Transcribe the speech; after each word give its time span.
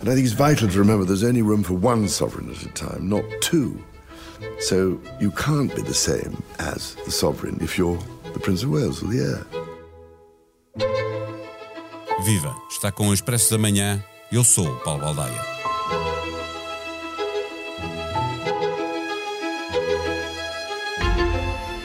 And 0.00 0.08
I 0.08 0.14
think 0.14 0.24
it's 0.24 0.32
vital 0.32 0.66
to 0.66 0.78
remember 0.78 1.04
there's 1.04 1.22
only 1.22 1.42
room 1.42 1.62
for 1.62 1.74
one 1.74 2.08
sovereign 2.08 2.50
at 2.50 2.62
a 2.62 2.68
time, 2.68 3.06
not 3.06 3.24
two. 3.42 3.84
So 4.60 4.98
you 5.20 5.30
can't 5.32 5.74
be 5.76 5.82
the 5.82 5.94
same 5.94 6.42
as 6.58 6.94
the 7.04 7.10
sovereign 7.10 7.58
if 7.60 7.76
you're 7.76 7.98
the 8.32 8.40
Prince 8.40 8.62
of 8.62 8.70
Wales 8.70 9.02
or 9.02 9.08
the 9.08 9.20
heir. 9.20 9.46
Viva! 12.24 12.54
Está 12.70 12.90
com 12.90 13.08
o 13.08 13.14
Expresso 13.14 13.50
da 13.50 13.58
Manhã. 13.58 14.02
Eu 14.32 14.42
sou 14.42 14.66
o 14.68 14.76
Paulo 14.76 15.02
Baldaia. 15.02 15.44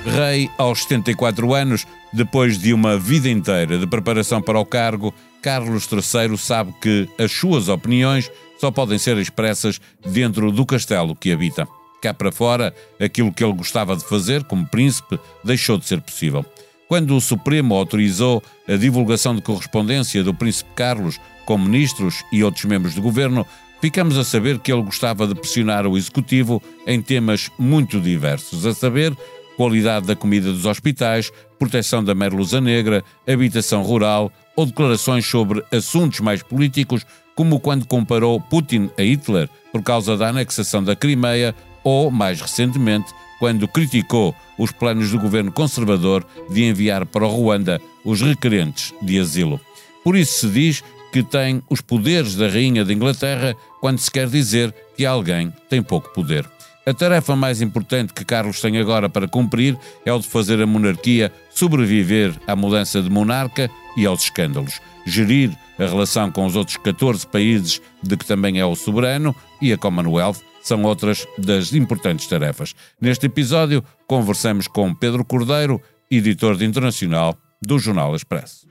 Rei 0.05 0.49
aos 0.57 0.83
74 0.83 1.53
anos, 1.53 1.85
depois 2.13 2.57
de 2.57 2.73
uma 2.73 2.97
vida 2.97 3.27
inteira 3.27 3.77
de 3.77 3.85
preparação 3.85 4.41
para 4.41 4.57
o 4.57 4.65
cargo, 4.65 5.13
Carlos 5.45 5.87
III 5.91 6.35
sabe 6.39 6.73
que 6.81 7.07
as 7.19 7.31
suas 7.31 7.69
opiniões 7.69 8.31
só 8.57 8.71
podem 8.71 8.97
ser 8.97 9.15
expressas 9.19 9.79
dentro 10.03 10.51
do 10.51 10.65
castelo 10.65 11.15
que 11.15 11.31
habita. 11.31 11.67
Cá 12.01 12.15
para 12.15 12.31
fora, 12.31 12.73
aquilo 12.99 13.31
que 13.31 13.43
ele 13.43 13.53
gostava 13.53 13.95
de 13.95 14.03
fazer 14.03 14.43
como 14.45 14.65
príncipe 14.65 15.19
deixou 15.43 15.77
de 15.77 15.85
ser 15.85 16.01
possível. 16.01 16.43
Quando 16.87 17.15
o 17.15 17.21
Supremo 17.21 17.75
autorizou 17.75 18.41
a 18.67 18.75
divulgação 18.75 19.35
de 19.35 19.41
correspondência 19.43 20.23
do 20.23 20.33
Príncipe 20.33 20.71
Carlos 20.75 21.19
com 21.45 21.59
ministros 21.59 22.23
e 22.31 22.43
outros 22.43 22.65
membros 22.65 22.95
do 22.95 23.01
governo, 23.03 23.45
ficamos 23.79 24.17
a 24.17 24.23
saber 24.23 24.57
que 24.57 24.73
ele 24.73 24.81
gostava 24.81 25.27
de 25.27 25.35
pressionar 25.35 25.85
o 25.85 25.95
Executivo 25.95 26.59
em 26.87 26.99
temas 27.03 27.51
muito 27.59 28.01
diversos, 28.01 28.65
a 28.65 28.73
saber, 28.73 29.15
qualidade 29.55 30.05
da 30.05 30.15
comida 30.15 30.51
dos 30.51 30.65
hospitais, 30.65 31.31
proteção 31.57 32.03
da 32.03 32.13
merluza 32.13 32.59
negra, 32.59 33.03
habitação 33.27 33.81
rural 33.81 34.31
ou 34.55 34.65
declarações 34.65 35.25
sobre 35.25 35.63
assuntos 35.71 36.19
mais 36.19 36.41
políticos, 36.41 37.05
como 37.35 37.59
quando 37.59 37.85
comparou 37.85 38.39
Putin 38.39 38.89
a 38.97 39.01
Hitler 39.01 39.49
por 39.71 39.83
causa 39.83 40.15
da 40.15 40.29
anexação 40.29 40.83
da 40.83 40.95
Crimeia 40.95 41.53
ou, 41.83 42.09
mais 42.09 42.41
recentemente, 42.41 43.13
quando 43.39 43.67
criticou 43.67 44.33
os 44.57 44.71
planos 44.71 45.11
do 45.11 45.19
governo 45.19 45.51
conservador 45.51 46.25
de 46.49 46.63
enviar 46.63 47.05
para 47.05 47.25
o 47.25 47.29
Ruanda 47.29 47.81
os 48.03 48.21
requerentes 48.21 48.93
de 49.01 49.19
asilo. 49.19 49.59
Por 50.03 50.15
isso 50.15 50.39
se 50.39 50.47
diz 50.47 50.83
que 51.11 51.23
tem 51.23 51.61
os 51.69 51.81
poderes 51.81 52.35
da 52.35 52.47
Rainha 52.47 52.85
da 52.85 52.93
Inglaterra 52.93 53.55
quando 53.81 53.99
se 53.99 54.09
quer 54.09 54.27
dizer 54.27 54.73
que 54.95 55.05
alguém 55.05 55.53
tem 55.69 55.81
pouco 55.81 56.13
poder. 56.13 56.54
A 56.87 56.93
tarefa 56.93 57.35
mais 57.35 57.63
importante 57.63 58.13
que 58.13 58.23
Carlos 58.23 58.61
tem 58.61 58.77
agora 58.77 59.09
para 59.09 59.27
cumprir 59.27 59.75
é 60.05 60.13
o 60.13 60.19
de 60.19 60.27
fazer 60.27 60.61
a 60.61 60.67
monarquia 60.67 61.31
sobreviver 61.49 62.31
à 62.45 62.55
mudança 62.55 63.01
de 63.01 63.09
monarca 63.09 63.71
e 63.97 64.05
aos 64.05 64.25
escândalos, 64.25 64.79
gerir 65.03 65.49
a 65.79 65.85
relação 65.85 66.29
com 66.31 66.45
os 66.45 66.55
outros 66.55 66.77
14 66.77 67.25
países 67.25 67.81
de 68.03 68.15
que 68.15 68.25
também 68.25 68.59
é 68.59 68.65
o 68.65 68.75
soberano 68.75 69.35
e 69.59 69.73
a 69.73 69.77
Commonwealth 69.79 70.37
são 70.61 70.83
outras 70.83 71.25
das 71.39 71.73
importantes 71.73 72.27
tarefas. 72.27 72.75
Neste 73.01 73.25
episódio, 73.25 73.83
conversamos 74.05 74.67
com 74.67 74.93
Pedro 74.93 75.25
Cordeiro, 75.25 75.81
editor 76.11 76.55
de 76.55 76.65
internacional 76.65 77.35
do 77.59 77.79
Jornal 77.79 78.15
Expresso. 78.15 78.67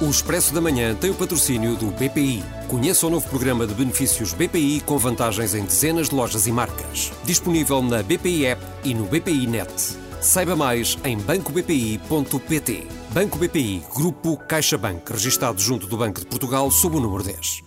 O 0.00 0.10
Expresso 0.10 0.52
da 0.52 0.60
Manhã 0.60 0.94
tem 0.94 1.10
o 1.10 1.14
patrocínio 1.14 1.76
do 1.76 1.86
BPI. 1.86 2.42
Conheça 2.66 3.06
o 3.06 3.10
novo 3.10 3.28
programa 3.28 3.66
de 3.66 3.74
benefícios 3.74 4.32
BPI 4.32 4.80
com 4.84 4.98
vantagens 4.98 5.54
em 5.54 5.64
dezenas 5.64 6.08
de 6.08 6.14
lojas 6.14 6.46
e 6.46 6.52
marcas. 6.52 7.12
Disponível 7.24 7.80
na 7.82 8.02
BPI 8.02 8.46
App 8.46 8.62
e 8.84 8.94
no 8.94 9.04
BPI 9.04 9.46
Net. 9.46 9.70
Saiba 10.20 10.56
mais 10.56 10.98
em 11.04 11.16
bancobpi.pt. 11.18 12.86
Banco 13.12 13.38
BPI, 13.38 13.82
Grupo 13.94 14.36
CaixaBank, 14.36 15.12
registado 15.12 15.60
junto 15.60 15.86
do 15.86 15.96
Banco 15.96 16.20
de 16.20 16.26
Portugal 16.26 16.70
sob 16.70 16.96
o 16.96 17.00
número 17.00 17.22
10. 17.22 17.62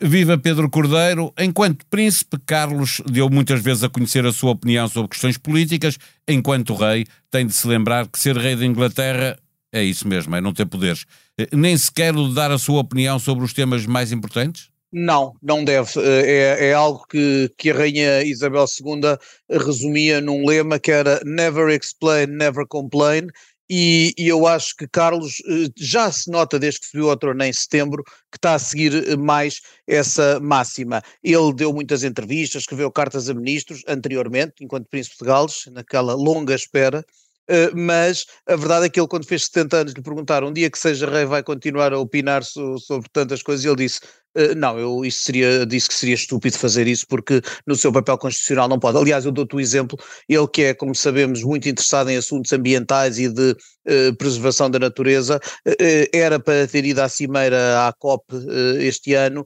Viva 0.00 0.38
Pedro 0.38 0.70
Cordeiro. 0.70 1.32
Enquanto 1.38 1.84
príncipe, 1.86 2.38
Carlos 2.46 3.02
deu 3.06 3.28
muitas 3.28 3.60
vezes 3.60 3.84
a 3.84 3.88
conhecer 3.88 4.24
a 4.24 4.32
sua 4.32 4.52
opinião 4.52 4.88
sobre 4.88 5.10
questões 5.10 5.36
políticas. 5.36 5.96
Enquanto 6.26 6.74
rei, 6.74 7.06
tem 7.30 7.46
de 7.46 7.52
se 7.52 7.66
lembrar 7.68 8.08
que 8.08 8.18
ser 8.18 8.36
rei 8.36 8.56
da 8.56 8.64
Inglaterra 8.64 9.36
é 9.72 9.82
isso 9.82 10.06
mesmo, 10.06 10.34
é 10.34 10.40
não 10.40 10.52
ter 10.52 10.66
poderes. 10.66 11.04
Nem 11.52 11.76
sequer 11.76 12.12
dar 12.34 12.50
a 12.50 12.58
sua 12.58 12.80
opinião 12.80 13.18
sobre 13.18 13.44
os 13.44 13.52
temas 13.52 13.86
mais 13.86 14.12
importantes? 14.12 14.70
Não, 14.92 15.34
não 15.40 15.64
deve. 15.64 16.00
É, 16.00 16.68
é, 16.68 16.72
algo 16.72 17.06
que, 17.08 17.48
que 17.56 17.70
a 17.70 17.74
Rainha 17.74 18.24
Isabel 18.24 18.64
II 18.64 19.16
resumia 19.48 20.20
num 20.20 20.44
lema 20.44 20.80
que 20.80 20.90
era 20.90 21.20
Never 21.24 21.68
explain, 21.68 22.26
never 22.26 22.66
complain. 22.66 23.28
E, 23.72 24.12
e, 24.18 24.26
eu 24.26 24.48
acho 24.48 24.74
que 24.74 24.88
Carlos 24.88 25.40
eh, 25.46 25.68
já 25.76 26.10
se 26.10 26.28
nota 26.28 26.58
desde 26.58 26.80
que 26.80 26.86
subiu 26.86 27.08
ao 27.08 27.16
trono 27.16 27.44
em 27.44 27.52
setembro 27.52 28.02
que 28.02 28.36
está 28.36 28.54
a 28.54 28.58
seguir 28.58 28.92
eh, 29.08 29.16
mais 29.16 29.60
essa 29.86 30.40
máxima. 30.40 31.00
Ele 31.22 31.54
deu 31.54 31.72
muitas 31.72 32.02
entrevistas, 32.02 32.62
escreveu 32.62 32.90
cartas 32.90 33.30
a 33.30 33.34
ministros 33.34 33.84
anteriormente, 33.86 34.54
enquanto 34.60 34.88
Príncipe 34.88 35.18
de 35.20 35.24
Gales, 35.24 35.66
naquela 35.70 36.14
longa 36.14 36.52
espera, 36.52 37.06
mas 37.74 38.26
a 38.46 38.56
verdade 38.56 38.86
é 38.86 38.88
que 38.88 39.00
ele, 39.00 39.08
quando 39.08 39.26
fez 39.26 39.44
70 39.46 39.76
anos, 39.78 39.92
lhe 39.92 40.02
perguntaram 40.02 40.48
um 40.48 40.52
dia 40.52 40.70
que 40.70 40.78
seja 40.78 41.10
rei, 41.10 41.24
vai 41.24 41.42
continuar 41.42 41.92
a 41.92 41.98
opinar 41.98 42.44
so, 42.44 42.78
sobre 42.78 43.08
tantas 43.12 43.42
coisas, 43.42 43.64
e 43.64 43.68
ele 43.68 43.76
disse: 43.76 44.00
uh, 44.36 44.54
Não, 44.56 44.78
eu 44.78 45.04
isso 45.04 45.20
seria, 45.22 45.66
disse 45.66 45.88
que 45.88 45.94
seria 45.94 46.14
estúpido 46.14 46.58
fazer 46.58 46.86
isso, 46.86 47.06
porque 47.08 47.40
no 47.66 47.76
seu 47.76 47.92
papel 47.92 48.18
constitucional 48.18 48.68
não 48.68 48.78
pode. 48.78 48.98
Aliás, 48.98 49.24
eu 49.24 49.32
dou-te 49.32 49.54
o 49.54 49.58
um 49.58 49.60
exemplo: 49.60 49.98
ele, 50.28 50.48
que 50.48 50.62
é, 50.62 50.74
como 50.74 50.94
sabemos, 50.94 51.42
muito 51.42 51.68
interessado 51.68 52.10
em 52.10 52.16
assuntos 52.16 52.52
ambientais 52.52 53.18
e 53.18 53.28
de 53.28 53.50
uh, 53.52 54.16
preservação 54.16 54.70
da 54.70 54.78
natureza, 54.78 55.40
era 56.12 56.38
para 56.38 56.66
ter 56.66 56.84
ido 56.84 57.00
à 57.00 57.08
cimeira 57.08 57.86
à 57.86 57.92
COP 57.92 58.24
este 58.78 59.14
ano 59.14 59.44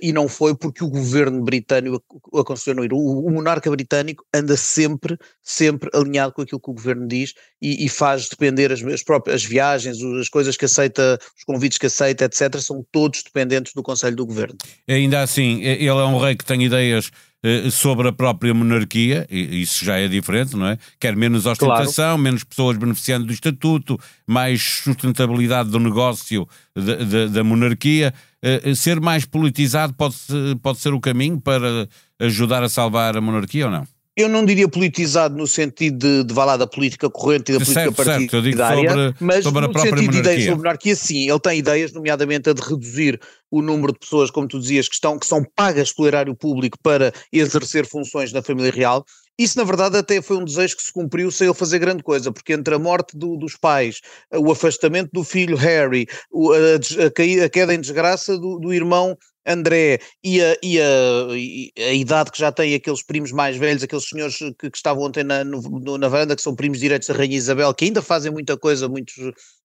e 0.00 0.12
não 0.12 0.28
foi 0.28 0.56
porque 0.56 0.84
o 0.84 0.88
governo 0.88 1.42
britânico 1.42 2.02
aconselhou 2.38 2.76
não 2.76 2.84
ir. 2.84 2.92
O, 2.92 2.98
o, 2.98 3.30
monarca 3.30 3.70
britânico 3.70 4.24
anda 4.32 4.56
sempre, 4.56 5.18
sempre 5.42 5.90
alinhado 5.92 6.32
com 6.32 6.42
aquilo 6.42 6.60
que 6.60 6.70
o 6.70 6.74
governo 6.74 7.06
diz 7.08 7.34
e, 7.60 7.84
e 7.84 7.88
faz 7.88 8.28
depender 8.28 8.70
as, 8.70 8.82
as, 8.82 9.02
próprias 9.02 9.36
as 9.36 9.44
viagens, 9.44 9.98
as 10.20 10.28
coisas 10.28 10.56
que 10.56 10.66
aceita, 10.66 11.18
os 11.36 11.44
convites 11.44 11.78
que 11.78 11.86
aceita, 11.86 12.24
etc., 12.24 12.58
são 12.60 12.84
todos 12.92 13.22
dependentes 13.22 13.72
do 13.74 13.82
Conselho 13.82 14.14
do 14.14 14.21
Governo. 14.26 14.56
Ainda 14.88 15.22
assim, 15.22 15.62
ele 15.62 15.88
é 15.88 16.04
um 16.04 16.18
rei 16.18 16.36
que 16.36 16.44
tem 16.44 16.62
ideias 16.62 17.10
eh, 17.44 17.70
sobre 17.70 18.06
a 18.06 18.12
própria 18.12 18.54
monarquia, 18.54 19.26
e 19.28 19.62
isso 19.62 19.84
já 19.84 19.98
é 19.98 20.06
diferente, 20.06 20.56
não 20.56 20.64
é? 20.64 20.78
Quer 21.00 21.16
menos 21.16 21.44
ostentação, 21.44 22.04
claro. 22.04 22.18
menos 22.18 22.44
pessoas 22.44 22.76
beneficiando 22.76 23.26
do 23.26 23.32
estatuto, 23.32 23.98
mais 24.24 24.62
sustentabilidade 24.84 25.68
do 25.68 25.80
negócio 25.80 26.46
de, 26.76 27.04
de, 27.04 27.28
da 27.30 27.42
monarquia. 27.42 28.14
Uh, 28.44 28.74
ser 28.76 29.00
mais 29.00 29.24
politizado 29.24 29.92
pode, 29.92 30.16
pode 30.62 30.78
ser 30.78 30.92
o 30.94 31.00
caminho 31.00 31.40
para 31.40 31.88
ajudar 32.20 32.62
a 32.62 32.68
salvar 32.68 33.16
a 33.16 33.20
monarquia 33.20 33.66
ou 33.66 33.72
não? 33.72 33.86
Eu 34.16 34.28
não 34.28 34.44
diria 34.44 34.68
politizado 34.68 35.36
no 35.36 35.46
sentido 35.46 35.98
de, 35.98 36.24
de 36.24 36.34
valar 36.34 36.56
da 36.56 36.66
política 36.66 37.08
corrente 37.08 37.50
e 37.50 37.58
da 37.58 37.64
política 37.64 38.04
certo, 38.04 38.26
partidária, 38.30 38.90
sobre, 38.90 39.14
mas 39.20 39.44
sobre 39.44 39.66
no 39.66 39.72
sentido 39.72 39.90
monarquia. 39.90 40.10
de 40.10 40.18
ideias 40.18 40.44
sobre 40.44 40.56
monarquia, 40.56 40.96
sim, 40.96 41.30
ele 41.30 41.40
tem 41.40 41.58
ideias, 41.58 41.92
nomeadamente 41.92 42.50
a 42.50 42.52
de 42.52 42.60
reduzir 42.60 43.20
o 43.50 43.62
número 43.62 43.92
de 43.92 43.98
pessoas, 43.98 44.30
como 44.30 44.46
tu 44.46 44.58
dizias, 44.58 44.88
que, 44.88 44.94
estão, 44.94 45.18
que 45.18 45.26
são 45.26 45.44
pagas 45.56 45.92
pelo 45.92 46.08
erário 46.08 46.34
público 46.34 46.78
para 46.82 47.12
exercer 47.32 47.86
funções 47.86 48.32
na 48.32 48.42
família 48.42 48.70
real, 48.70 49.04
isso, 49.38 49.58
na 49.58 49.64
verdade, 49.64 49.96
até 49.96 50.20
foi 50.20 50.36
um 50.36 50.44
desejo 50.44 50.76
que 50.76 50.82
se 50.82 50.92
cumpriu 50.92 51.30
sem 51.30 51.46
ele 51.46 51.56
fazer 51.56 51.78
grande 51.78 52.02
coisa, 52.02 52.30
porque 52.30 52.52
entre 52.52 52.74
a 52.74 52.78
morte 52.78 53.16
do, 53.16 53.36
dos 53.36 53.56
pais, 53.56 54.00
o 54.30 54.52
afastamento 54.52 55.10
do 55.12 55.24
filho 55.24 55.56
Harry, 55.56 56.06
a, 56.32 57.04
a, 57.04 57.44
a 57.46 57.48
queda 57.48 57.74
em 57.74 57.80
desgraça 57.80 58.38
do, 58.38 58.58
do 58.58 58.74
irmão 58.74 59.16
André 59.46 59.98
e, 60.22 60.40
a, 60.40 60.56
e, 60.62 60.80
a, 60.80 60.84
e 61.30 61.72
a, 61.76 61.92
idade 61.92 62.30
que 62.30 62.38
já 62.38 62.52
tem 62.52 62.74
aqueles 62.74 63.02
primos 63.02 63.32
mais 63.32 63.56
velhos, 63.56 63.82
aqueles 63.82 64.08
senhores 64.08 64.36
que, 64.36 64.70
que 64.70 64.76
estavam 64.76 65.04
ontem 65.04 65.24
na, 65.24 65.42
no, 65.44 65.98
na 65.98 66.08
varanda, 66.08 66.36
que 66.36 66.42
são 66.42 66.54
primos 66.54 66.78
direitos 66.78 67.08
da 67.08 67.14
Rainha 67.14 67.36
Isabel, 67.36 67.74
que 67.74 67.84
ainda 67.86 68.02
fazem 68.02 68.30
muita 68.30 68.56
coisa, 68.56 68.88
muitos, 68.88 69.14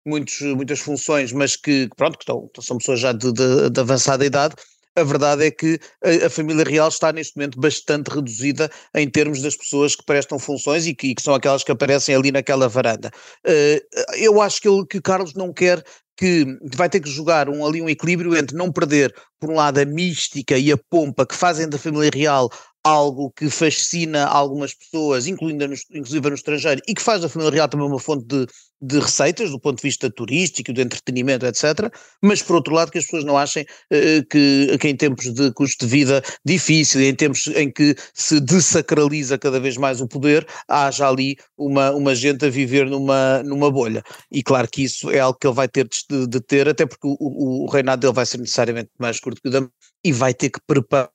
muitos, 0.05 0.41
muitas 0.41 0.79
funções, 0.79 1.31
mas 1.31 1.55
que, 1.55 1.89
pronto, 1.95 2.17
que 2.17 2.23
estão, 2.23 2.49
são 2.59 2.77
pessoas 2.77 2.99
já 2.99 3.11
de, 3.11 3.31
de, 3.31 3.69
de 3.69 3.79
avançada 3.79 4.25
idade, 4.25 4.55
a 4.97 5.03
verdade 5.03 5.45
é 5.45 5.51
que 5.51 5.79
a, 6.03 6.25
a, 6.25 6.29
família 6.29 6.63
real 6.63 6.87
está 6.89 7.13
neste 7.13 7.37
momento 7.37 7.59
bastante 7.59 8.07
reduzida 8.07 8.69
em 8.95 9.07
termos 9.07 9.41
das 9.41 9.55
pessoas 9.55 9.95
que 9.95 10.03
prestam 10.03 10.39
funções 10.39 10.87
e 10.87 10.95
que, 10.95 11.09
e 11.09 11.15
que 11.15 11.21
são 11.21 11.35
aquelas 11.35 11.63
que 11.63 11.71
aparecem 11.71 12.15
ali 12.15 12.31
naquela 12.31 12.67
varanda. 12.67 13.11
Uh, 13.45 13.79
eu 14.15 14.41
acho 14.41 14.59
que, 14.59 14.67
ele, 14.67 14.85
que 14.87 14.99
Carlos 14.99 15.35
não 15.35 15.53
quer 15.53 15.83
que 16.17 16.45
vai 16.75 16.89
ter 16.89 16.99
que 16.99 17.09
jogar 17.09 17.47
um, 17.47 17.65
ali 17.65 17.81
um 17.81 17.87
equilíbrio 17.87 18.35
entre 18.35 18.57
não 18.57 18.71
perder, 18.71 19.13
por 19.39 19.51
um 19.51 19.55
lado, 19.55 19.77
a 19.77 19.85
mística 19.85 20.57
e 20.57 20.71
a 20.71 20.77
pompa 20.89 21.25
que 21.25 21.35
fazem 21.35 21.69
da 21.69 21.77
família 21.77 22.09
real 22.13 22.49
algo 22.87 23.31
que 23.31 23.49
fascina 23.49 24.25
algumas 24.25 24.73
pessoas, 24.73 25.27
incluindo 25.27 25.67
nos, 25.67 25.85
inclusive 25.91 26.29
no 26.29 26.35
estrangeiro, 26.35 26.81
e 26.87 26.93
que 26.93 27.01
faz 27.01 27.21
da 27.21 27.29
família 27.29 27.53
real 27.53 27.67
também 27.67 27.85
uma 27.85 27.99
fonte 27.99 28.25
de, 28.25 28.45
de 28.81 28.99
receitas 28.99 29.51
do 29.51 29.59
ponto 29.59 29.77
de 29.77 29.83
vista 29.83 30.09
turístico, 30.09 30.71
de 30.71 30.81
entretenimento, 30.81 31.45
etc. 31.45 31.91
Mas 32.21 32.41
por 32.41 32.55
outro 32.55 32.73
lado 32.73 32.91
que 32.91 32.97
as 32.97 33.03
pessoas 33.03 33.25
não 33.25 33.37
achem 33.37 33.63
uh, 33.63 34.25
que, 34.29 34.77
que 34.79 34.87
em 34.87 34.95
tempos 34.95 35.33
de 35.33 35.51
custo 35.51 35.85
de 35.85 35.91
vida 35.91 36.23
difícil, 36.45 37.01
em 37.01 37.13
tempos 37.13 37.47
em 37.47 37.69
que 37.71 37.95
se 38.13 38.39
desacraliza 38.39 39.37
cada 39.37 39.59
vez 39.59 39.75
mais 39.75 39.99
o 39.99 40.07
poder, 40.07 40.47
haja 40.67 41.09
ali 41.09 41.35
uma, 41.57 41.91
uma 41.91 42.15
gente 42.15 42.45
a 42.45 42.49
viver 42.49 42.85
numa, 42.89 43.43
numa 43.43 43.69
bolha. 43.69 44.01
E 44.31 44.41
claro 44.41 44.67
que 44.69 44.83
isso 44.83 45.11
é 45.11 45.19
algo 45.19 45.37
que 45.37 45.47
ele 45.47 45.55
vai 45.55 45.67
ter 45.67 45.87
de, 46.09 46.27
de 46.27 46.39
ter, 46.39 46.69
até 46.69 46.85
porque 46.85 47.07
o, 47.07 47.65
o, 47.65 47.69
reinado 47.69 48.01
dele 48.01 48.13
vai 48.13 48.25
ser 48.25 48.37
necessariamente 48.37 48.89
mais 48.97 49.19
curto 49.19 49.41
que 49.41 49.49
o 49.49 49.51
da 49.51 49.67
e 50.03 50.11
vai 50.11 50.33
ter 50.33 50.49
que 50.49 50.59
preparar 50.65 51.09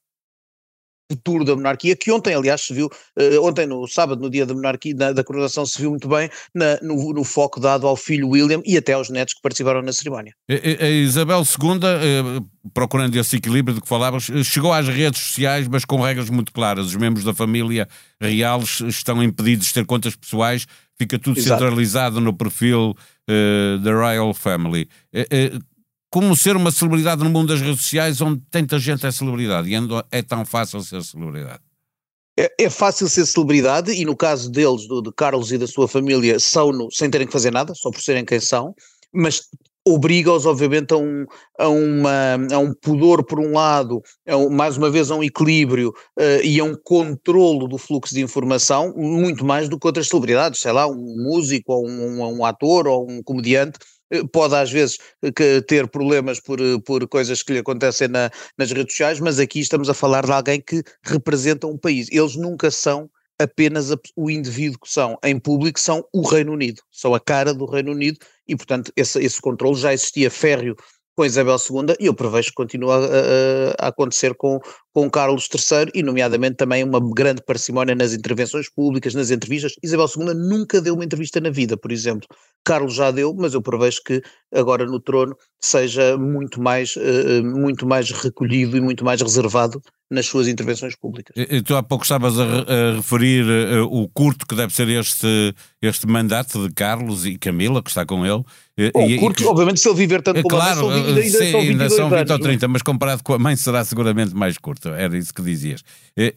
futuro 1.10 1.44
da 1.44 1.54
monarquia, 1.54 1.96
que 1.96 2.10
ontem, 2.10 2.34
aliás, 2.34 2.62
se 2.62 2.72
viu, 2.72 2.86
uh, 2.86 3.46
ontem 3.46 3.66
no 3.66 3.86
sábado, 3.86 4.20
no 4.20 4.30
dia 4.30 4.46
da 4.46 4.54
monarquia, 4.54 4.94
da, 4.94 5.12
da 5.12 5.24
coroação, 5.24 5.64
se 5.66 5.80
viu 5.80 5.90
muito 5.90 6.08
bem 6.08 6.30
na, 6.54 6.78
no, 6.82 7.12
no, 7.12 7.24
foco 7.24 7.60
dado 7.60 7.86
ao 7.86 7.96
filho 7.96 8.28
William 8.28 8.62
e 8.64 8.76
até 8.76 8.92
aos 8.92 9.10
netos 9.10 9.34
que 9.34 9.42
participaram 9.42 9.82
na 9.82 9.92
cerimónia. 9.92 10.34
A, 10.50 10.84
a 10.84 10.88
Isabel 10.88 11.40
II, 11.40 12.38
uh, 12.38 12.70
procurando 12.72 13.14
esse 13.16 13.36
equilíbrio 13.36 13.74
de 13.74 13.80
que 13.80 13.88
falavas, 13.88 14.30
eh, 14.30 14.44
chegou 14.44 14.72
às 14.72 14.88
redes 14.88 15.20
sociais, 15.20 15.68
mas 15.68 15.84
com 15.84 16.00
regras 16.00 16.30
muito 16.30 16.52
claras. 16.52 16.86
Os 16.86 16.96
membros 16.96 17.24
da 17.24 17.34
família 17.34 17.88
real 18.20 18.62
estão 18.62 19.22
impedidos 19.22 19.66
de 19.66 19.74
ter 19.74 19.84
contas 19.84 20.14
pessoais, 20.14 20.66
fica 20.98 21.18
tudo 21.18 21.38
Exato. 21.38 21.60
centralizado 21.60 22.20
no 22.20 22.32
perfil 22.32 22.94
uh, 23.28 23.78
da 23.78 23.92
Royal 23.92 24.32
Family 24.32 24.88
como 26.12 26.36
ser 26.36 26.54
uma 26.56 26.70
celebridade 26.70 27.24
no 27.24 27.30
mundo 27.30 27.48
das 27.48 27.62
redes 27.62 27.80
sociais 27.80 28.20
onde 28.20 28.42
tanta 28.50 28.78
gente 28.78 29.06
é 29.06 29.10
celebridade 29.10 29.70
e 29.70 29.74
é 30.10 30.20
tão 30.20 30.44
fácil 30.44 30.82
ser 30.82 31.02
celebridade? 31.02 31.60
É, 32.38 32.52
é 32.60 32.68
fácil 32.70 33.08
ser 33.08 33.24
celebridade 33.24 33.92
e 33.92 34.04
no 34.04 34.14
caso 34.14 34.50
deles, 34.50 34.86
do, 34.86 35.00
de 35.00 35.10
Carlos 35.10 35.50
e 35.52 35.56
da 35.56 35.66
sua 35.66 35.88
família, 35.88 36.38
são-no 36.38 36.90
sem 36.92 37.08
terem 37.08 37.26
que 37.26 37.32
fazer 37.32 37.50
nada, 37.50 37.74
só 37.74 37.90
por 37.90 38.02
serem 38.02 38.26
quem 38.26 38.40
são, 38.40 38.74
mas 39.10 39.40
obriga-os 39.86 40.44
obviamente 40.44 40.92
a 40.92 40.98
um, 40.98 41.24
a, 41.58 41.68
uma, 41.68 42.34
a 42.52 42.58
um 42.58 42.74
pudor 42.74 43.24
por 43.24 43.40
um 43.40 43.52
lado, 43.52 44.02
um, 44.28 44.50
mais 44.50 44.76
uma 44.76 44.90
vez 44.90 45.10
a 45.10 45.16
um 45.16 45.24
equilíbrio 45.24 45.94
uh, 46.18 46.44
e 46.44 46.60
a 46.60 46.64
um 46.64 46.74
controlo 46.84 47.66
do 47.66 47.78
fluxo 47.78 48.14
de 48.14 48.20
informação, 48.20 48.92
muito 48.94 49.46
mais 49.46 49.66
do 49.66 49.78
que 49.78 49.86
outras 49.86 50.08
celebridades, 50.08 50.60
sei 50.60 50.72
lá, 50.72 50.86
um 50.86 51.16
músico 51.16 51.72
ou 51.72 51.88
um, 51.88 52.38
um, 52.38 52.44
ator 52.44 52.86
ou 52.86 53.10
um 53.10 53.22
comediante 53.22 53.78
pode 54.32 54.54
às 54.54 54.70
vezes 54.70 54.98
eh, 55.22 55.60
ter 55.62 55.88
problemas 55.88 56.40
por, 56.40 56.60
eh, 56.60 56.78
por 56.84 57.06
coisas 57.08 57.42
que 57.42 57.52
lhe 57.52 57.58
acontecem 57.58 58.08
na, 58.08 58.30
nas 58.58 58.70
redes 58.70 58.92
sociais, 58.92 59.20
mas 59.20 59.38
aqui 59.38 59.60
estamos 59.60 59.88
a 59.88 59.94
falar 59.94 60.24
de 60.24 60.32
alguém 60.32 60.60
que 60.60 60.82
representa 61.02 61.66
um 61.66 61.78
país. 61.78 62.08
Eles 62.10 62.36
nunca 62.36 62.70
são 62.70 63.10
apenas 63.38 63.90
o 64.16 64.30
indivíduo 64.30 64.78
que 64.80 64.90
são. 64.90 65.18
Em 65.22 65.38
público 65.38 65.80
são 65.80 66.04
o 66.12 66.22
Reino 66.22 66.52
Unido, 66.52 66.82
são 66.90 67.14
a 67.14 67.20
cara 67.20 67.52
do 67.54 67.64
Reino 67.64 67.92
Unido 67.92 68.18
e, 68.46 68.56
portanto, 68.56 68.92
esse, 68.96 69.22
esse 69.22 69.40
controle 69.40 69.76
já 69.76 69.92
existia 69.92 70.30
férreo 70.30 70.76
com 71.16 71.24
Isabel 71.24 71.56
II 71.56 71.94
e 72.00 72.06
eu 72.06 72.14
prevejo 72.14 72.48
que 72.48 72.54
continua 72.54 72.96
a, 72.96 73.84
a, 73.84 73.88
acontecer 73.88 74.34
com, 74.34 74.58
com 74.92 75.10
Carlos 75.10 75.48
III 75.52 75.90
e 75.94 76.02
nomeadamente 76.02 76.56
também 76.56 76.82
uma 76.84 77.00
grande 77.14 77.42
parcimónia 77.44 77.94
nas 77.94 78.14
intervenções 78.14 78.68
públicas, 78.70 79.14
nas 79.14 79.30
entrevistas. 79.30 79.74
Isabel 79.82 80.06
II 80.16 80.34
nunca 80.34 80.80
deu 80.80 80.94
uma 80.94 81.04
entrevista 81.04 81.40
na 81.40 81.50
vida, 81.50 81.76
por 81.76 81.92
exemplo. 81.92 82.26
Carlos 82.64 82.94
já 82.94 83.10
deu, 83.10 83.34
mas 83.34 83.54
eu 83.54 83.62
prevejo 83.62 84.00
que 84.04 84.22
agora 84.54 84.86
no 84.86 85.00
trono 85.00 85.36
seja 85.60 86.16
muito 86.16 86.62
mais, 86.62 86.96
uh, 86.96 87.42
muito 87.42 87.86
mais 87.86 88.10
recolhido 88.10 88.76
e 88.76 88.80
muito 88.80 89.04
mais 89.04 89.20
reservado 89.20 89.82
nas 90.12 90.26
suas 90.26 90.46
intervenções 90.46 90.94
públicas. 90.94 91.34
E, 91.36 91.62
tu 91.62 91.74
há 91.74 91.82
pouco 91.82 92.04
estavas 92.04 92.38
a, 92.38 92.44
a 92.44 92.96
referir 92.96 93.44
uh, 93.44 93.84
o 93.84 94.06
curto 94.08 94.46
que 94.46 94.54
deve 94.54 94.72
ser 94.74 94.88
este, 94.88 95.54
este 95.80 96.06
mandato 96.06 96.68
de 96.68 96.74
Carlos 96.74 97.24
e 97.24 97.38
Camila, 97.38 97.82
que 97.82 97.88
está 97.88 98.04
com 98.04 98.24
ele. 98.24 98.44
Bom, 98.92 99.08
e, 99.08 99.18
curto, 99.18 99.42
e, 99.42 99.46
obviamente, 99.46 99.80
se 99.80 99.88
ele 99.88 99.96
viver 99.96 100.22
tanto 100.22 100.42
como 100.42 100.54
claro, 100.54 100.90
20, 100.90 101.18
ainda, 101.18 101.38
sim, 101.38 101.56
ainda 101.56 101.90
são 101.90 102.10
20 102.10 102.30
ou 102.30 102.38
30, 102.38 102.68
mas 102.68 102.82
comparado 102.82 103.22
com 103.22 103.32
a 103.32 103.38
mãe 103.38 103.56
será 103.56 103.84
seguramente 103.84 104.34
mais 104.34 104.58
curto, 104.58 104.88
era 104.90 105.16
isso 105.16 105.32
que 105.32 105.42
dizias. 105.42 105.82
É, 106.16 106.32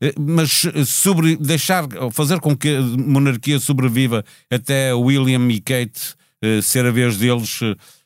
é, 0.00 0.12
mas 0.18 0.62
sobre 0.86 1.36
deixar, 1.36 1.86
fazer 2.12 2.40
com 2.40 2.56
que 2.56 2.76
a 2.76 2.80
monarquia 2.80 3.58
sobreviva 3.58 4.24
até 4.50 4.94
William 4.94 5.48
e 5.50 5.60
Kate 5.60 6.14
ser 6.62 6.84
a 6.84 6.90
vez 6.90 7.16
deles 7.16 7.60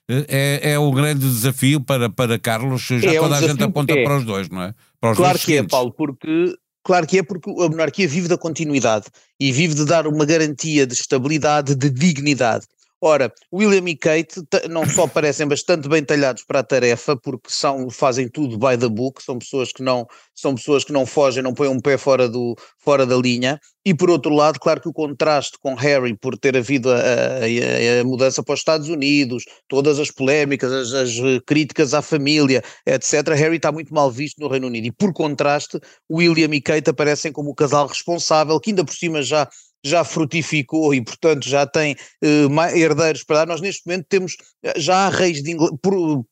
é, 0.09 0.73
é 0.73 0.79
o 0.79 0.91
grande 0.93 1.21
desafio 1.21 1.81
para, 1.81 2.09
para 2.09 2.39
Carlos, 2.39 2.83
já 2.83 3.13
é 3.13 3.19
toda 3.19 3.35
um 3.35 3.39
a 3.39 3.41
gente 3.41 3.63
aponta 3.63 3.93
é. 3.93 4.05
para 4.05 4.19
os 4.19 4.25
dois, 4.25 4.49
não 4.49 4.63
é? 4.63 4.75
claro 5.15 5.39
que 5.39 5.57
é, 5.57 5.63
Paulo, 5.63 5.93
porque 5.93 6.57
Claro 6.87 7.05
que 7.05 7.19
é 7.19 7.23
porque 7.25 7.51
a 7.51 7.69
monarquia 7.69 8.07
vive 8.07 8.29
da 8.29 8.39
continuidade 8.39 9.07
e 9.41 9.51
vive 9.51 9.75
de 9.75 9.85
dar 9.85 10.07
uma 10.07 10.25
garantia 10.25 10.87
de 10.87 10.95
estabilidade, 10.95 11.75
de 11.75 11.91
dignidade. 11.91 12.65
Ora, 13.07 13.33
William 13.55 13.89
e 13.89 13.95
Kate 13.95 14.43
não 14.69 14.85
só 14.85 15.07
parecem 15.07 15.47
bastante 15.47 15.89
bem 15.89 16.03
talhados 16.03 16.43
para 16.43 16.59
a 16.59 16.65
tarefa, 16.65 17.17
porque 17.17 17.49
são, 17.49 17.89
fazem 17.89 18.29
tudo 18.29 18.59
by 18.59 18.77
the 18.77 18.89
book, 18.89 19.23
são 19.23 19.39
pessoas 19.39 19.73
que 19.73 19.81
não, 19.81 20.09
são 20.35 20.57
pessoas 20.57 20.83
que 20.83 20.93
não 20.93 21.07
fogem, 21.07 21.41
não 21.41 21.55
põem 21.55 21.69
um 21.69 21.79
pé 21.79 21.97
fora, 21.97 22.29
do, 22.29 22.57
fora 22.81 23.07
da 23.07 23.15
linha, 23.15 23.61
e 23.85 23.95
por 23.95 24.11
outro 24.11 24.35
lado, 24.35 24.59
claro 24.59 24.81
que 24.81 24.89
o 24.89 24.93
contraste 24.93 25.57
com 25.61 25.75
Harry 25.75 26.17
por 26.17 26.37
ter 26.37 26.57
havido 26.57 26.91
a, 26.91 26.97
a, 26.97 28.01
a 28.01 28.05
mudança 28.05 28.43
para 28.43 28.55
os 28.55 28.59
Estados 28.59 28.89
Unidos, 28.89 29.45
todas 29.69 30.01
as 30.01 30.11
polémicas, 30.11 30.73
as, 30.73 30.93
as, 30.93 31.13
críticas 31.47 31.95
à 31.95 32.03
família, 32.03 32.61
etc., 32.85 33.29
Harry 33.37 33.55
está 33.55 33.71
muito 33.71 33.95
mal 33.95 34.11
visto 34.11 34.41
no 34.41 34.49
Reino 34.49 34.67
Unido, 34.67 34.89
e 34.89 34.91
por 34.91 35.13
contraste, 35.13 35.79
William 36.11 36.53
e 36.53 36.61
Kate 36.61 36.91
aparecem 36.91 37.31
como 37.31 37.51
o 37.51 37.55
casal 37.55 37.87
responsável, 37.87 38.59
que 38.59 38.71
ainda 38.71 38.85
por 38.85 38.95
cima 38.95 39.23
já 39.23 39.49
já 39.87 40.05
frutificou 40.05 40.95
e, 40.95 41.01
portanto, 41.03 41.49
já 41.49 41.67
tem 41.67 41.95
uh, 42.23 42.61
herdeiros 42.75 43.23
para 43.23 43.37
dar. 43.37 43.47
Nós, 43.47 43.61
neste 43.61 43.87
momento, 43.87 44.07
temos 44.09 44.37
eh, 44.63 44.75
já 44.77 45.09
reis 45.09 45.43
de 45.43 45.57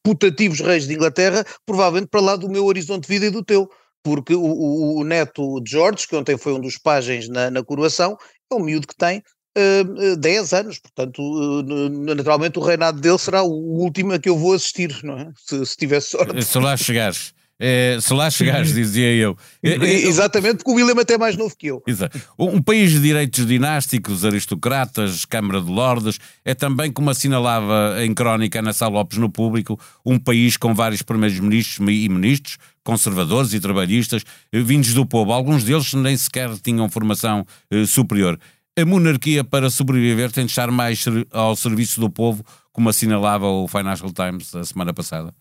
putativos 0.02 0.60
reis 0.60 0.86
de 0.86 0.94
Inglaterra, 0.94 1.44
provavelmente 1.64 2.08
para 2.08 2.20
lá 2.20 2.36
do 2.36 2.48
meu 2.48 2.64
horizonte 2.66 3.06
de 3.06 3.08
vida 3.08 3.26
e 3.26 3.30
do 3.30 3.44
teu. 3.44 3.68
Porque 4.02 4.34
o, 4.34 4.42
o, 4.42 5.00
o 5.00 5.04
neto 5.04 5.60
de 5.60 5.70
George, 5.70 6.06
que 6.06 6.16
ontem 6.16 6.36
foi 6.36 6.52
um 6.52 6.60
dos 6.60 6.76
pajens 6.76 7.28
na, 7.28 7.50
na 7.50 7.62
coroação, 7.62 8.18
é 8.50 8.54
um 8.54 8.60
miúdo 8.60 8.86
que 8.86 8.96
tem 8.96 9.22
uh, 9.56 10.16
10 10.16 10.52
anos, 10.52 10.78
portanto, 10.78 11.22
naturalmente 12.14 12.58
o 12.58 12.62
reinado 12.62 13.00
dele 13.00 13.18
será 13.18 13.42
o 13.42 13.52
último 13.52 14.12
a 14.12 14.18
que 14.18 14.28
eu 14.28 14.36
vou 14.36 14.52
assistir, 14.52 14.98
não 15.02 15.18
é? 15.18 15.30
Se, 15.36 15.64
se 15.64 15.76
tivesse 15.76 16.10
sorte. 16.10 16.42
Se 16.42 16.58
lá 16.58 16.76
chegares. 16.76 17.32
É, 17.58 17.98
se 18.00 18.12
lá 18.12 18.28
chegares, 18.30 18.74
dizia 18.74 19.12
eu. 19.12 19.36
Exatamente, 19.62 20.56
porque 20.56 20.70
o 20.70 20.74
William 20.74 20.98
é 20.98 21.02
até 21.02 21.16
mais 21.16 21.36
novo 21.36 21.54
que 21.56 21.68
eu. 21.68 21.82
Exato. 21.86 22.20
Um 22.38 22.60
país 22.60 22.90
de 22.90 23.00
direitos 23.00 23.46
dinásticos, 23.46 24.24
aristocratas, 24.24 25.24
Câmara 25.24 25.60
de 25.60 25.70
Lordes, 25.70 26.18
é 26.44 26.52
também, 26.52 26.90
como 26.90 27.10
assinalava 27.10 28.04
em 28.04 28.12
crónica 28.12 28.58
Ana 28.58 28.72
Sá 28.72 28.88
Lopes 28.88 29.18
no 29.18 29.30
público, 29.30 29.78
um 30.04 30.18
país 30.18 30.56
com 30.56 30.74
vários 30.74 31.02
primeiros-ministros 31.02 31.78
e 31.88 32.08
ministros, 32.08 32.58
conservadores 32.82 33.52
e 33.52 33.60
trabalhistas, 33.60 34.24
eh, 34.52 34.60
vindos 34.60 34.92
do 34.92 35.06
povo. 35.06 35.32
Alguns 35.32 35.62
deles 35.62 35.94
nem 35.94 36.16
sequer 36.16 36.50
tinham 36.58 36.88
formação 36.88 37.46
eh, 37.70 37.86
superior. 37.86 38.38
A 38.76 38.84
monarquia, 38.84 39.44
para 39.44 39.70
sobreviver, 39.70 40.32
tem 40.32 40.44
de 40.44 40.50
estar 40.50 40.68
mais 40.72 41.04
ao 41.30 41.54
serviço 41.54 42.00
do 42.00 42.10
povo, 42.10 42.44
como 42.72 42.88
assinalava 42.88 43.46
o 43.46 43.68
Financial 43.68 44.12
Times 44.12 44.52
a 44.56 44.64
semana 44.64 44.92
passada 44.92 45.32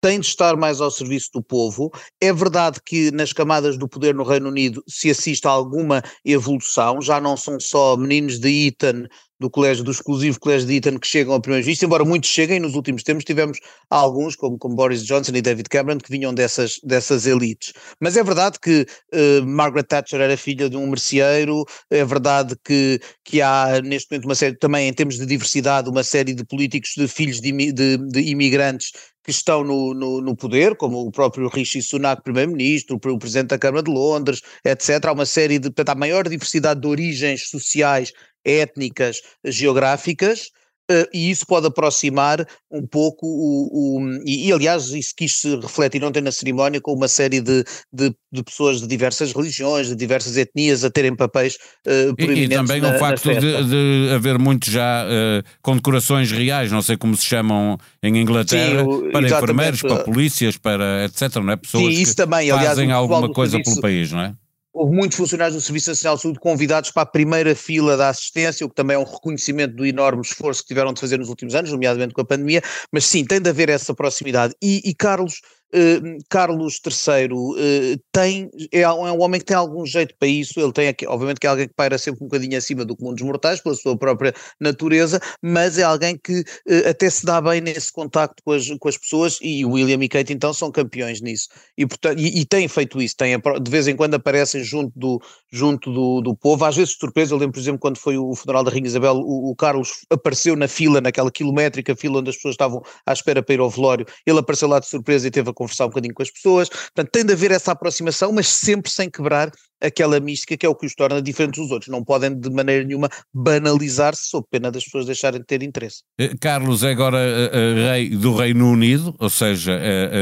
tem 0.00 0.18
de 0.18 0.26
estar 0.26 0.56
mais 0.56 0.80
ao 0.80 0.90
serviço 0.90 1.30
do 1.32 1.42
povo. 1.42 1.90
É 2.20 2.32
verdade 2.32 2.80
que 2.84 3.10
nas 3.10 3.32
camadas 3.32 3.76
do 3.76 3.88
poder 3.88 4.14
no 4.14 4.24
Reino 4.24 4.48
Unido 4.48 4.82
se 4.88 5.10
assiste 5.10 5.46
a 5.46 5.50
alguma 5.50 6.02
evolução, 6.24 7.00
já 7.02 7.20
não 7.20 7.36
são 7.36 7.60
só 7.60 7.96
meninos 7.96 8.38
de 8.38 8.68
Eton, 8.68 9.06
do 9.40 9.48
colégio, 9.48 9.82
do 9.82 9.90
exclusivo 9.90 10.38
colégio 10.38 10.68
de 10.68 10.76
Eton 10.76 10.98
que 10.98 11.06
chegam 11.06 11.34
a 11.34 11.40
primeira 11.40 11.64
vista, 11.64 11.86
embora 11.86 12.04
muitos 12.04 12.28
cheguem, 12.28 12.60
nos 12.60 12.74
últimos 12.74 13.02
tempos 13.02 13.24
tivemos 13.24 13.58
alguns, 13.88 14.36
como, 14.36 14.58
como 14.58 14.74
Boris 14.74 15.04
Johnson 15.04 15.32
e 15.34 15.40
David 15.40 15.68
Cameron, 15.70 15.98
que 15.98 16.10
vinham 16.10 16.34
dessas, 16.34 16.78
dessas 16.84 17.26
elites. 17.26 17.72
Mas 17.98 18.18
é 18.18 18.22
verdade 18.22 18.58
que 18.60 18.86
uh, 19.14 19.46
Margaret 19.46 19.84
Thatcher 19.84 20.20
era 20.20 20.36
filha 20.36 20.68
de 20.68 20.76
um 20.76 20.86
merceeiro, 20.86 21.64
é 21.88 22.04
verdade 22.04 22.54
que, 22.62 23.00
que 23.24 23.40
há 23.40 23.80
neste 23.82 24.10
momento 24.10 24.26
uma 24.26 24.34
série, 24.34 24.56
também 24.56 24.88
em 24.88 24.92
termos 24.92 25.16
de 25.16 25.24
diversidade, 25.24 25.88
uma 25.88 26.04
série 26.04 26.34
de 26.34 26.44
políticos 26.44 26.92
de 26.94 27.08
filhos 27.08 27.40
de, 27.40 27.72
de, 27.72 27.96
de 27.96 28.20
imigrantes 28.20 28.92
que 29.22 29.30
estão 29.30 29.62
no, 29.62 29.94
no, 29.94 30.20
no, 30.20 30.34
poder, 30.34 30.74
como 30.76 31.06
o 31.06 31.10
próprio 31.10 31.48
Rishi 31.48 31.82
Sunak, 31.82 32.22
primeiro-ministro, 32.22 32.96
o 32.96 33.18
presidente 33.18 33.48
da 33.48 33.58
Câmara 33.58 33.82
de 33.82 33.90
Londres, 33.90 34.40
etc. 34.64 35.04
Há 35.04 35.12
uma 35.12 35.26
série 35.26 35.58
de, 35.58 35.68
portanto, 35.68 35.90
há 35.90 35.94
maior 35.94 36.28
diversidade 36.28 36.80
de 36.80 36.88
origens 36.88 37.48
sociais, 37.48 38.12
étnicas, 38.44 39.20
geográficas, 39.44 40.50
uh, 40.90 41.08
e 41.12 41.30
isso 41.30 41.46
pode 41.46 41.66
aproximar 41.66 42.46
um 42.70 42.86
pouco 42.86 43.26
o, 43.26 43.98
o 43.98 44.20
e, 44.24 44.48
e, 44.48 44.52
aliás 44.52 44.88
isso 44.88 45.14
quis 45.16 45.36
se 45.36 45.56
refletir 45.56 46.02
ontem 46.04 46.20
na 46.20 46.32
cerimónia 46.32 46.80
com 46.80 46.92
uma 46.92 47.08
série 47.08 47.40
de, 47.40 47.64
de, 47.92 48.14
de, 48.32 48.42
pessoas 48.42 48.80
de 48.80 48.86
diversas 48.86 49.32
religiões, 49.32 49.88
de 49.88 49.94
diversas 49.94 50.36
etnias 50.36 50.84
a 50.84 50.90
terem 50.90 51.14
papéis 51.14 51.56
uh, 51.86 52.14
e, 52.18 52.44
e, 52.44 52.48
também 52.48 52.80
na, 52.80 52.96
o 52.96 52.98
facto 52.98 53.28
de, 53.28 53.64
de, 53.64 54.10
haver 54.12 54.38
muito 54.38 54.70
já 54.70 55.04
uh, 55.04 55.44
condecorações 55.62 56.30
reais, 56.30 56.72
não 56.72 56.82
sei 56.82 56.96
como 56.96 57.16
se 57.16 57.24
chamam 57.24 57.78
em 58.02 58.16
Inglaterra, 58.16 58.84
Sim, 58.84 59.10
para 59.12 59.26
enfermeiros, 59.26 59.80
para 59.82 60.04
polícias, 60.04 60.56
para 60.56 61.04
etc, 61.04 61.36
não 61.36 61.52
é? 61.52 61.56
Pessoas 61.56 61.94
Sim, 61.94 62.02
isso 62.02 62.12
que 62.12 62.16
também, 62.16 62.50
aliás, 62.50 62.68
fazem 62.68 62.90
alguma 62.90 63.30
coisa 63.32 63.60
pelo 63.62 63.80
país, 63.80 64.10
não 64.12 64.20
é? 64.20 64.34
Houve 64.80 64.96
muitos 64.96 65.18
funcionários 65.18 65.54
do 65.54 65.60
Serviço 65.60 65.90
Nacional 65.90 66.16
de 66.16 66.22
Saúde 66.22 66.40
convidados 66.40 66.90
para 66.90 67.02
a 67.02 67.06
primeira 67.06 67.54
fila 67.54 67.98
da 67.98 68.08
assistência, 68.08 68.64
o 68.64 68.68
que 68.70 68.74
também 68.74 68.94
é 68.94 68.98
um 68.98 69.04
reconhecimento 69.04 69.76
do 69.76 69.84
enorme 69.84 70.22
esforço 70.22 70.62
que 70.62 70.68
tiveram 70.68 70.94
de 70.94 70.98
fazer 70.98 71.18
nos 71.18 71.28
últimos 71.28 71.54
anos, 71.54 71.70
nomeadamente 71.70 72.14
com 72.14 72.22
a 72.22 72.24
pandemia, 72.24 72.62
mas 72.90 73.04
sim, 73.04 73.22
tem 73.22 73.42
de 73.42 73.50
haver 73.50 73.68
essa 73.68 73.92
proximidade. 73.92 74.54
E, 74.62 74.80
e 74.82 74.94
Carlos, 74.94 75.42
Uh, 75.72 76.18
Carlos 76.28 76.80
III 76.84 77.32
uh, 77.32 77.54
eh, 77.56 77.96
tem, 78.10 78.50
é, 78.72 78.80
é, 78.80 78.92
um 78.92 79.22
homem 79.22 79.40
que 79.40 79.46
tem 79.46 79.56
algum 79.56 79.86
jeito 79.86 80.14
para 80.18 80.26
isso, 80.26 80.58
ele 80.58 80.72
tem, 80.72 80.92
obviamente 81.06 81.38
que 81.38 81.46
é 81.46 81.50
alguém 81.50 81.68
que 81.68 81.74
paira 81.74 81.96
sempre 81.96 82.24
um 82.24 82.26
bocadinho 82.26 82.58
acima 82.58 82.84
do 82.84 82.96
comum 82.96 83.14
dos 83.14 83.22
mortais, 83.22 83.60
pela 83.60 83.76
sua 83.76 83.96
própria 83.96 84.34
natureza, 84.60 85.20
mas 85.40 85.78
é 85.78 85.84
alguém 85.84 86.18
que 86.18 86.40
uh, 86.40 86.88
até 86.88 87.08
se 87.08 87.24
dá 87.24 87.40
bem 87.40 87.60
nesse 87.60 87.92
contacto 87.92 88.42
com 88.44 88.52
as, 88.52 88.68
com 88.80 88.88
as 88.88 88.96
pessoas, 88.96 89.38
e 89.40 89.64
William 89.64 90.02
e 90.02 90.08
Kate 90.08 90.32
então 90.32 90.52
são 90.52 90.72
campeões 90.72 91.20
nisso, 91.20 91.48
e, 91.78 91.86
portanto, 91.86 92.18
e, 92.18 92.40
e 92.40 92.44
têm 92.44 92.66
feito 92.66 93.00
isso, 93.00 93.16
têm, 93.16 93.38
de 93.38 93.70
vez 93.70 93.86
em 93.86 93.94
quando 93.94 94.14
aparecem 94.14 94.64
junto 94.64 94.92
do, 94.98 95.22
junto 95.52 95.92
do, 95.92 96.20
do 96.20 96.36
povo, 96.36 96.64
às 96.64 96.76
vezes 96.76 96.96
surpresa, 96.98 97.32
eu 97.32 97.38
lembro 97.38 97.52
por 97.52 97.60
exemplo 97.60 97.78
quando 97.78 97.98
foi 97.98 98.18
o 98.18 98.34
funeral 98.34 98.64
da 98.64 98.72
Rainha 98.72 98.86
Isabel, 98.86 99.14
o, 99.16 99.50
o 99.50 99.54
Carlos 99.54 100.04
apareceu 100.10 100.56
na 100.56 100.66
fila, 100.66 101.00
naquela 101.00 101.30
quilométrica 101.30 101.94
fila 101.94 102.18
onde 102.18 102.30
as 102.30 102.36
pessoas 102.36 102.54
estavam 102.54 102.82
à 103.06 103.12
espera 103.12 103.40
para 103.40 103.54
ir 103.54 103.60
ao 103.60 103.70
velório, 103.70 104.04
ele 104.26 104.38
apareceu 104.40 104.68
lá 104.68 104.80
de 104.80 104.86
surpresa 104.86 105.28
e 105.28 105.30
teve 105.30 105.48
a 105.50 105.59
conversar 105.60 105.84
um 105.84 105.88
bocadinho 105.88 106.14
com 106.14 106.22
as 106.22 106.30
pessoas. 106.30 106.68
Portanto, 106.68 107.10
tem 107.12 107.24
de 107.24 107.32
haver 107.32 107.50
essa 107.50 107.72
aproximação, 107.72 108.32
mas 108.32 108.48
sempre 108.48 108.90
sem 108.90 109.10
quebrar 109.10 109.50
aquela 109.82 110.18
mística 110.20 110.56
que 110.56 110.64
é 110.64 110.68
o 110.68 110.74
que 110.74 110.86
os 110.86 110.94
torna 110.94 111.20
diferentes 111.20 111.60
dos 111.60 111.70
outros. 111.70 111.90
Não 111.90 112.02
podem 112.02 112.38
de 112.38 112.50
maneira 112.50 112.84
nenhuma 112.84 113.08
banalizar-se 113.32 114.28
sob 114.28 114.46
pena 114.50 114.70
das 114.70 114.84
pessoas 114.84 115.06
deixarem 115.06 115.40
de 115.40 115.46
ter 115.46 115.62
interesse. 115.62 116.02
Eh, 116.18 116.34
Carlos 116.40 116.82
é 116.82 116.90
agora 116.90 117.18
uh, 117.18 117.90
rei 117.90 118.10
do 118.10 118.34
Reino 118.34 118.70
Unido, 118.70 119.14
ou 119.18 119.30
seja, 119.30 119.78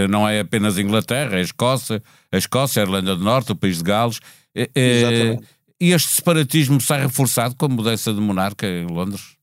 não 0.09 0.28
é 0.28 0.40
apenas 0.40 0.78
Inglaterra, 0.78 1.37
é 1.37 1.38
a 1.38 1.42
Escócia, 1.42 2.02
a 2.33 2.38
Escócia, 2.38 2.83
a 2.83 2.85
Irlanda 2.85 3.14
do 3.14 3.23
Norte, 3.23 3.52
o 3.52 3.57
país 3.57 3.78
de 3.78 3.85
Gales. 3.85 4.21
Exatamente. 4.54 5.47
E 5.80 5.92
este 5.92 6.09
separatismo 6.09 6.80
sai 6.80 7.02
reforçado 7.02 7.54
com 7.57 7.66
a 7.66 7.68
mudança 7.68 8.12
de 8.12 8.21
monarca 8.21 8.66
em 8.66 8.87
Londres? 8.87 9.38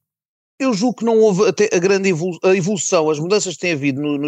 Eu 0.60 0.74
julgo 0.74 0.98
que 1.00 1.06
não 1.06 1.20
houve 1.20 1.48
até 1.50 1.70
a 1.74 1.80
grande 1.80 2.10
evolução, 2.10 3.10
as 3.10 3.20
mudanças 3.20 3.56
que 3.56 3.60
têm 3.60 3.74
havido 3.74 4.02
no, 4.02 4.18
no, 4.18 4.28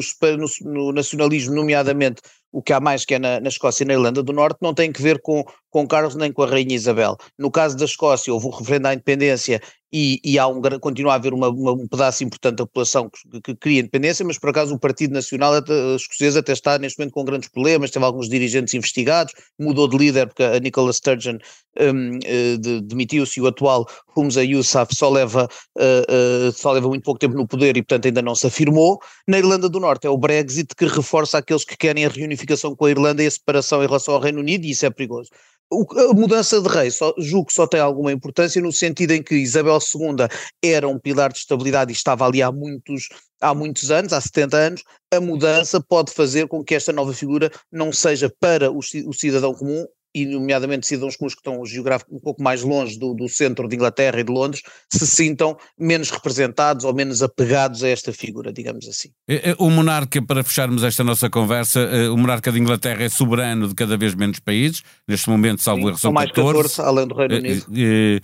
no, 0.62 0.92
nacionalismo, 0.92 1.56
nomeadamente 1.56 2.22
o 2.52 2.62
que 2.62 2.74
há 2.74 2.80
mais 2.80 3.06
que 3.06 3.16
é 3.16 3.20
na, 3.20 3.40
na, 3.40 3.50
Escócia 3.50 3.84
e 3.84 3.88
na 3.88 3.94
Irlanda 3.94 4.24
do 4.24 4.34
Norte, 4.34 4.58
não 4.62 4.74
tem 4.74 4.92
que 4.92 5.02
ver 5.02 5.22
com, 5.22 5.44
com 5.70 5.88
Carlos 5.88 6.16
nem 6.16 6.32
com 6.32 6.44
a 6.44 6.48
Rainha 6.48 6.76
Isabel. 6.76 7.18
No 7.38 7.52
caso 7.52 7.78
da 7.78 7.86
Escócia, 7.86 8.34
houve 8.34 8.48
o 8.48 8.50
referendo 8.50 8.88
à 8.88 8.94
independência 8.94 9.62
e, 9.92 10.20
e 10.24 10.38
há 10.38 10.48
um, 10.48 10.62
continua 10.80 11.14
a 11.14 11.16
haver 11.16 11.34
uma, 11.34 11.50
uma, 11.50 11.72
um 11.72 11.88
pedaço 11.88 12.24
importante 12.24 12.58
da 12.58 12.66
população 12.66 13.10
que, 13.10 13.42
que, 13.42 13.56
queria 13.56 13.80
independência, 13.80 14.26
mas 14.26 14.38
por 14.38 14.50
acaso 14.50 14.76
o 14.76 14.80
Partido 14.80 15.14
Nacional 15.14 15.54
Escocês 15.96 16.36
até 16.36 16.52
está 16.52 16.78
neste 16.78 17.00
momento 17.00 17.14
com 17.14 17.24
grandes 17.24 17.50
problemas, 17.50 17.92
teve 17.92 18.04
alguns 18.04 18.28
dirigentes 18.28 18.74
investigados, 18.74 19.34
mudou 19.58 19.88
de 19.88 19.98
líder 19.98 20.28
porque 20.28 20.44
a 20.44 20.60
Nicola 20.60 20.92
Sturgeon 20.92 21.38
um, 21.80 22.18
uh, 22.18 22.58
de, 22.58 22.82
demitiu-se 22.82 23.40
e 23.40 23.44
o 23.44 23.48
atual 23.48 23.86
Humza 24.16 24.44
Yousaf 24.44 24.94
só 24.94 25.10
leva, 25.10 25.48
uh, 25.78 26.50
uh, 26.50 26.52
só 26.52 26.72
leva 26.72 26.88
muito 26.88 27.04
pouco 27.04 27.20
tempo 27.20 27.36
no 27.36 27.48
poder 27.48 27.78
e 27.78 27.82
portanto 27.82 28.08
ainda 28.08 28.22
não 28.22 28.36
se 28.36 28.48
afirmou. 28.48 29.00
Na 29.28 29.38
Irlanda 29.38 29.70
do 29.70 29.80
Norte 29.80 30.06
é 30.06 30.10
o 30.10 30.18
Brexit 30.18 30.76
que 30.76 30.86
reforça 30.86 31.38
aqueles 31.38 31.64
que 31.64 31.78
querem 31.78 32.04
a 32.06 32.10
reunificação 32.38 32.76
com 32.76 32.86
a 32.86 32.92
Irlanda 32.92 33.24
e 33.24 33.28
a 33.28 33.32
separação 33.32 33.84
em 33.84 33.88
relação 33.88 34.14
ao 34.14 34.22
Reino 34.22 34.40
Unido 34.40 34.66
e 34.66 34.72
isso 34.72 34.86
é 34.86 34.90
perigoso. 34.90 35.30
O, 35.70 35.86
a 36.00 36.14
mudança 36.14 36.62
de 36.62 36.70
rei 36.70 36.90
só, 36.90 37.14
julgo 37.18 37.48
que 37.48 37.54
só 37.54 37.68
tem 37.68 37.82
alguma 37.82 38.12
importância 38.12 38.62
no 38.62 38.72
sentido 38.72 39.12
em 39.12 39.22
que 39.22 39.36
Isabel 39.36 39.80
II 39.80 40.28
era 40.64 40.88
um 40.88 40.98
pilar 40.98 41.34
de 41.34 41.40
estabilidade 41.40 41.92
e 41.92 41.94
estava 41.94 42.26
ali 42.26 42.42
há 42.42 42.50
muitos, 42.52 43.10
há 43.42 43.54
muitos 43.54 43.92
anos, 43.92 44.14
há 44.14 44.22
70 44.22 44.58
anos, 44.58 44.84
a 45.12 45.20
mudança 45.20 45.82
pode 45.82 46.14
fazer 46.14 46.48
com 46.48 46.64
que 46.64 46.74
esta 46.74 46.94
nova 46.94 47.14
figura 47.14 47.52
não 47.70 47.92
seja 47.92 48.34
para 48.40 48.72
o 48.72 48.82
cidadão 49.14 49.54
comum 49.54 49.86
e 50.14 50.26
nomeadamente 50.26 50.88
cidadãos 50.88 51.16
comuns 51.16 51.34
que 51.34 51.42
estão 51.42 51.66
geográfico 51.66 52.16
um 52.16 52.20
pouco 52.20 52.42
mais 52.42 52.62
longe 52.62 52.98
do, 52.98 53.14
do, 53.14 53.28
centro 53.28 53.68
de 53.68 53.76
Inglaterra 53.76 54.20
e 54.20 54.24
de 54.24 54.32
Londres, 54.32 54.62
se 54.92 55.06
sintam 55.06 55.58
menos 55.78 56.10
representados 56.10 56.86
ou 56.86 56.94
menos 56.94 57.22
apegados 57.22 57.84
a 57.84 57.90
esta 57.90 58.12
figura, 58.12 58.52
digamos 58.52 58.88
assim. 58.88 59.10
É, 59.28 59.52
é, 59.52 59.56
o 59.60 59.70
monarca, 59.70 60.22
para 60.22 60.44
fecharmos 60.44 60.84
esta 60.84 61.04
nossa 61.04 61.30
conversa, 61.30 61.82
é, 61.82 62.10
o 62.10 62.18
monarca 62.18 62.52
de 62.52 62.60
Inglaterra 62.60 63.04
é 63.04 63.10
soberano 63.10 63.68
de 63.68 63.76
cada 63.76 63.98
vez 63.98 64.16
menos 64.16 64.40
países, 64.40 64.82
neste 65.08 65.30
momento, 65.30 65.62
salvo 65.62 65.90
erro, 65.90 65.98
são 65.98 66.12
mais 66.12 66.32
14, 66.32 66.76
14, 66.76 66.82
além 66.82 67.08
do 67.08 67.16
Reino 67.16 67.36
Unido. 67.38 68.22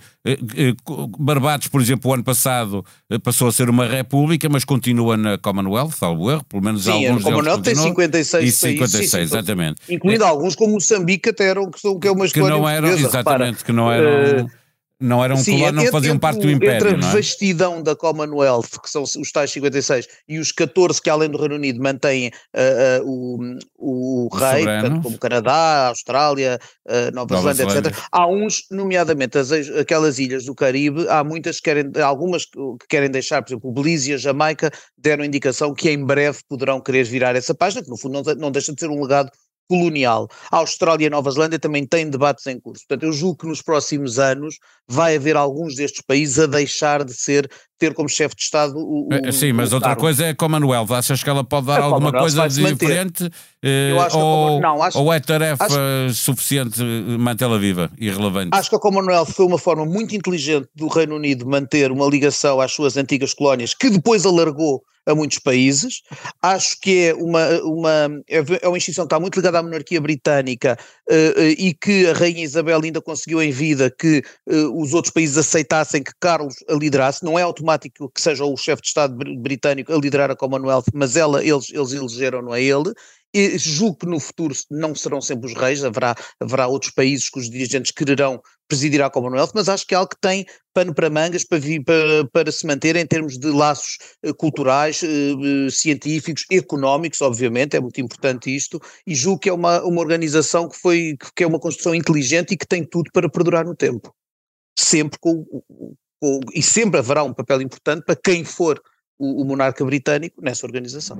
Barbados, 1.18 1.68
por 1.68 1.80
exemplo, 1.80 2.10
o 2.10 2.14
ano 2.14 2.24
passado 2.24 2.84
passou 3.22 3.48
a 3.48 3.52
ser 3.52 3.68
uma 3.68 3.86
república, 3.86 4.48
mas 4.48 4.64
continua 4.64 5.16
na 5.16 5.38
Commonwealth, 5.38 5.92
salvo 5.92 6.30
erro, 6.30 6.44
pelo 6.44 6.62
menos 6.62 6.84
sim, 6.84 6.90
alguns 6.90 7.20
a 7.20 7.30
Commonwealth 7.30 7.62
tem 7.62 7.74
56 7.74 8.44
e 8.44 8.52
56, 8.52 9.10
sim, 9.10 9.18
exatamente. 9.18 9.80
Incluindo 9.88 10.24
alguns 10.24 10.54
como 10.54 10.74
Moçambique 10.74 11.30
até 11.30 11.44
eram 11.48 11.70
que 12.00 12.08
é 12.08 12.10
uma 12.10 12.26
história 12.26 12.52
que 12.52 12.60
não 12.60 12.68
eram, 12.68 12.88
exatamente, 12.88 13.64
que 13.64 13.72
não 13.72 13.92
eram... 13.92 14.44
Uh, 14.44 14.64
não 15.00 15.22
eram 15.22 15.36
Sim, 15.36 15.58
colónia, 15.58 15.84
não 15.84 15.92
faziam 15.92 16.18
parte 16.18 16.40
do 16.40 16.50
Império. 16.50 16.88
Entre 16.88 17.04
a 17.04 17.08
é? 17.08 17.12
vastidão 17.12 17.82
da 17.82 17.96
Commonwealth, 17.96 18.80
que 18.82 18.88
são 18.88 19.02
os 19.02 19.32
tais 19.32 19.50
56, 19.50 20.06
e 20.28 20.38
os 20.38 20.52
14 20.52 21.02
que, 21.02 21.10
além 21.10 21.28
do 21.28 21.36
Reino 21.36 21.56
Unido, 21.56 21.82
mantêm 21.82 22.28
uh, 22.28 23.04
uh, 23.04 23.58
o, 23.76 24.26
o 24.26 24.28
rei, 24.34 24.64
portanto, 24.64 25.02
como 25.02 25.18
Canadá, 25.18 25.88
Austrália, 25.88 26.58
uh, 26.86 27.14
Nova, 27.14 27.34
Nova 27.34 27.52
Zelândia, 27.52 27.90
etc. 27.90 27.98
Há 28.10 28.26
uns, 28.26 28.64
nomeadamente 28.70 29.36
as, 29.36 29.50
aquelas 29.52 30.18
ilhas 30.18 30.44
do 30.44 30.54
Caribe, 30.54 31.06
há 31.08 31.24
muitas 31.24 31.56
que 31.56 31.64
querem, 31.64 31.90
algumas 32.02 32.44
que 32.46 32.86
querem 32.88 33.10
deixar, 33.10 33.42
por 33.42 33.50
exemplo, 33.50 33.70
o 33.70 33.72
Belize 33.72 34.12
e 34.12 34.14
a 34.14 34.16
Jamaica 34.18 34.70
deram 34.96 35.24
indicação 35.24 35.74
que 35.74 35.90
em 35.90 36.02
breve 36.04 36.38
poderão 36.48 36.80
querer 36.80 37.04
virar 37.04 37.34
essa 37.34 37.54
página, 37.54 37.82
que 37.82 37.90
no 37.90 37.98
fundo 37.98 38.22
não, 38.22 38.34
não 38.36 38.50
deixa 38.50 38.72
de 38.72 38.80
ser 38.80 38.88
um 38.88 39.02
legado 39.02 39.30
colonial. 39.68 40.28
A 40.50 40.58
Austrália 40.58 41.04
e 41.04 41.06
a 41.06 41.10
Nova 41.10 41.30
Zelândia 41.30 41.58
também 41.58 41.86
têm 41.86 42.08
debates 42.08 42.46
em 42.46 42.58
curso. 42.58 42.84
Portanto, 42.86 43.04
eu 43.04 43.12
julgo 43.12 43.38
que 43.38 43.46
nos 43.46 43.62
próximos 43.62 44.18
anos 44.18 44.58
vai 44.88 45.16
haver 45.16 45.36
alguns 45.36 45.76
destes 45.76 46.02
países 46.06 46.38
a 46.38 46.46
deixar 46.46 47.04
de 47.04 47.14
ser 47.14 47.50
ter 47.78 47.92
como 47.92 48.08
chefe 48.08 48.36
de 48.36 48.42
Estado 48.42 48.78
o, 48.78 49.08
o 49.08 49.32
Sim, 49.32 49.52
mas 49.52 49.72
o 49.72 49.76
outra 49.76 49.96
coisa 49.96 50.26
é 50.26 50.28
a 50.30 50.34
Commonwealth. 50.34 50.90
Achas 50.92 51.22
que 51.22 51.28
ela 51.28 51.44
pode 51.44 51.66
dar 51.66 51.80
a 51.80 51.84
alguma 51.84 52.12
coisa 52.12 52.46
diferente? 52.48 53.28
Eh, 53.62 53.92
ou, 54.12 54.60
não, 54.60 54.82
acho, 54.82 54.98
ou 54.98 55.12
é 55.12 55.20
tarefa 55.20 55.64
acho, 55.64 56.14
suficiente 56.14 56.82
mantê-la 56.82 57.58
viva 57.58 57.90
e 57.98 58.10
relevante? 58.10 58.50
Acho 58.52 58.70
que 58.70 58.76
a 58.76 58.78
Commonwealth 58.78 59.32
foi 59.32 59.46
uma 59.46 59.58
forma 59.58 59.84
muito 59.84 60.14
inteligente 60.14 60.68
do 60.74 60.88
Reino 60.88 61.16
Unido 61.16 61.46
manter 61.46 61.90
uma 61.90 62.06
ligação 62.06 62.60
às 62.60 62.72
suas 62.72 62.96
antigas 62.96 63.34
colónias, 63.34 63.74
que 63.74 63.90
depois 63.90 64.24
alargou 64.24 64.82
a 65.06 65.14
muitos 65.14 65.38
países. 65.38 66.02
Acho 66.42 66.80
que 66.80 67.08
é 67.08 67.14
uma, 67.14 67.48
uma, 67.62 68.22
é 68.28 68.68
uma 68.68 68.76
instituição 68.76 69.04
que 69.04 69.14
está 69.14 69.20
muito 69.20 69.36
ligada 69.36 69.58
à 69.58 69.62
monarquia 69.62 70.00
britânica 70.00 70.78
uh, 71.08 71.42
e 71.58 71.74
que 71.74 72.06
a 72.06 72.12
Rainha 72.12 72.44
Isabel 72.44 72.80
ainda 72.82 73.00
conseguiu 73.00 73.42
em 73.42 73.50
vida 73.50 73.90
que 73.90 74.22
uh, 74.46 74.82
os 74.82 74.94
outros 74.94 75.12
países 75.12 75.36
aceitassem 75.36 76.02
que 76.02 76.12
Carlos 76.20 76.56
a 76.68 76.74
liderasse. 76.74 77.24
Não 77.24 77.38
é 77.38 77.42
automático 77.42 78.10
que 78.10 78.20
seja 78.20 78.44
o 78.44 78.56
chefe 78.56 78.82
de 78.82 78.88
Estado 78.88 79.16
britânico 79.38 79.92
a 79.92 79.98
liderar 79.98 80.30
a 80.30 80.36
Commonwealth, 80.36 80.86
mas 80.94 81.16
ela, 81.16 81.44
eles, 81.44 81.70
eles 81.72 81.92
elegeram-no 81.92 82.52
a 82.52 82.60
ele. 82.60 82.92
E 83.34 83.58
julgo 83.58 83.98
que 83.98 84.06
no 84.06 84.20
futuro 84.20 84.54
não 84.70 84.94
serão 84.94 85.20
sempre 85.20 85.50
os 85.50 85.58
reis, 85.58 85.84
haverá, 85.84 86.14
haverá 86.38 86.68
outros 86.68 86.92
países 86.92 87.28
cujos 87.28 87.50
dirigentes 87.50 87.90
quererão 87.90 88.40
presidir 88.68 89.02
a 89.02 89.10
Commonwealth, 89.10 89.50
mas 89.54 89.68
acho 89.68 89.86
que 89.86 89.94
é 89.94 89.96
algo 89.96 90.10
que 90.10 90.20
tem 90.20 90.46
pano 90.72 90.94
para 90.94 91.10
mangas 91.10 91.44
para, 91.44 91.60
para, 91.84 92.28
para 92.32 92.52
se 92.52 92.66
manter 92.66 92.96
em 92.96 93.06
termos 93.06 93.38
de 93.38 93.50
laços 93.50 93.98
uh, 94.24 94.34
culturais, 94.34 95.02
uh, 95.02 95.70
científicos, 95.70 96.44
económicos, 96.50 97.20
obviamente, 97.20 97.76
é 97.76 97.80
muito 97.80 98.00
importante 98.00 98.54
isto, 98.54 98.80
e 99.06 99.14
julgo 99.14 99.40
que 99.40 99.48
é 99.48 99.52
uma, 99.52 99.82
uma 99.82 100.00
organização 100.00 100.68
que, 100.68 100.76
foi, 100.78 101.16
que 101.34 101.44
é 101.44 101.46
uma 101.46 101.60
construção 101.60 101.94
inteligente 101.94 102.52
e 102.54 102.56
que 102.56 102.66
tem 102.66 102.84
tudo 102.84 103.10
para 103.12 103.28
perdurar 103.28 103.64
no 103.64 103.74
tempo. 103.74 104.14
Sempre 104.78 105.18
com, 105.20 105.44
com 105.44 106.40
e 106.54 106.62
sempre 106.62 107.00
haverá 107.00 107.22
um 107.22 107.34
papel 107.34 107.60
importante 107.60 108.04
para 108.04 108.16
quem 108.16 108.44
for 108.44 108.80
o, 109.18 109.42
o 109.42 109.44
monarca 109.44 109.84
britânico 109.84 110.40
nessa 110.40 110.64
organização. 110.64 111.18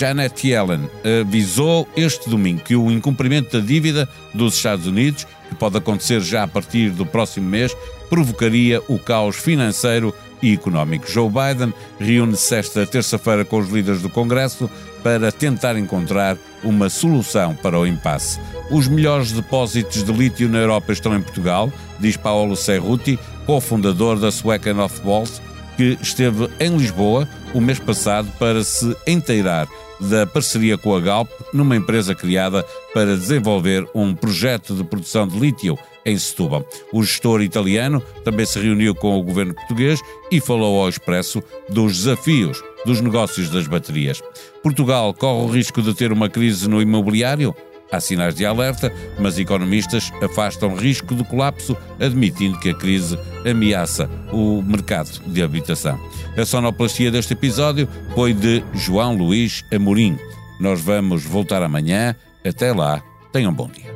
Janet 0.00 0.48
Yellen 0.48 0.88
avisou 1.20 1.86
este 1.94 2.30
domingo 2.30 2.62
que 2.62 2.74
o 2.74 2.90
incumprimento 2.90 3.60
da 3.60 3.66
dívida 3.66 4.08
dos 4.32 4.54
Estados 4.54 4.86
Unidos, 4.86 5.26
que 5.50 5.54
pode 5.54 5.76
acontecer 5.76 6.22
já 6.22 6.44
a 6.44 6.48
partir 6.48 6.88
do 6.88 7.04
próximo 7.04 7.46
mês, 7.46 7.76
provocaria 8.08 8.80
o 8.88 8.98
caos 8.98 9.36
financeiro 9.36 10.14
e 10.40 10.54
económico. 10.54 11.06
Joe 11.06 11.28
Biden 11.28 11.74
reúne-se 11.98 12.54
esta 12.54 12.86
terça-feira 12.86 13.44
com 13.44 13.58
os 13.58 13.68
líderes 13.68 14.00
do 14.00 14.08
Congresso 14.08 14.70
para 15.02 15.30
tentar 15.30 15.76
encontrar 15.76 16.38
uma 16.64 16.88
solução 16.88 17.54
para 17.54 17.78
o 17.78 17.86
impasse. 17.86 18.40
Os 18.70 18.88
melhores 18.88 19.32
depósitos 19.32 20.02
de 20.02 20.12
lítio 20.14 20.48
na 20.48 20.60
Europa 20.60 20.94
estão 20.94 21.14
em 21.14 21.20
Portugal, 21.20 21.70
diz 21.98 22.16
Paolo 22.16 22.56
Cerruti, 22.56 23.18
cofundador 23.44 24.18
da 24.18 24.28
of 24.28 25.00
Balls, 25.04 25.42
que 25.80 25.96
esteve 26.02 26.46
em 26.60 26.76
Lisboa 26.76 27.26
o 27.54 27.60
mês 27.60 27.78
passado 27.78 28.30
para 28.38 28.62
se 28.62 28.94
inteirar 29.06 29.66
da 29.98 30.26
parceria 30.26 30.76
com 30.76 30.94
a 30.94 31.00
Galp 31.00 31.30
numa 31.54 31.74
empresa 31.74 32.14
criada 32.14 32.62
para 32.92 33.16
desenvolver 33.16 33.88
um 33.94 34.14
projeto 34.14 34.74
de 34.74 34.84
produção 34.84 35.26
de 35.26 35.38
lítio 35.38 35.78
em 36.04 36.18
Setúbal. 36.18 36.68
O 36.92 37.02
gestor 37.02 37.40
italiano 37.40 38.02
também 38.22 38.44
se 38.44 38.58
reuniu 38.58 38.94
com 38.94 39.18
o 39.18 39.22
governo 39.22 39.54
português 39.54 40.02
e 40.30 40.38
falou 40.38 40.82
ao 40.82 40.88
Expresso 40.90 41.42
dos 41.66 41.96
desafios 41.96 42.62
dos 42.84 43.00
negócios 43.00 43.48
das 43.48 43.66
baterias. 43.66 44.20
Portugal 44.62 45.14
corre 45.14 45.44
o 45.46 45.50
risco 45.50 45.80
de 45.80 45.94
ter 45.94 46.12
uma 46.12 46.28
crise 46.28 46.68
no 46.68 46.82
imobiliário? 46.82 47.56
Há 47.92 48.00
sinais 48.00 48.34
de 48.34 48.46
alerta, 48.46 48.92
mas 49.18 49.38
economistas 49.38 50.12
afastam 50.22 50.76
risco 50.76 51.14
de 51.14 51.24
colapso, 51.24 51.76
admitindo 51.98 52.58
que 52.58 52.70
a 52.70 52.74
crise 52.74 53.18
ameaça 53.48 54.08
o 54.32 54.62
mercado 54.62 55.10
de 55.26 55.42
habitação. 55.42 55.98
A 56.36 56.44
sonoplastia 56.44 57.10
deste 57.10 57.32
episódio 57.32 57.88
foi 58.14 58.32
de 58.32 58.62
João 58.74 59.16
Luís 59.16 59.64
Amorim. 59.72 60.16
Nós 60.60 60.80
vamos 60.80 61.24
voltar 61.24 61.62
amanhã. 61.62 62.14
Até 62.46 62.72
lá, 62.72 63.02
tenham 63.32 63.50
um 63.50 63.54
bom 63.54 63.68
dia. 63.68 63.89